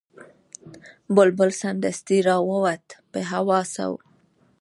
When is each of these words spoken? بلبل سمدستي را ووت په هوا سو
بلبل 1.15 1.49
سمدستي 1.61 2.17
را 2.27 2.37
ووت 2.49 2.85
په 3.11 3.19
هوا 3.31 3.59
سو 3.73 3.91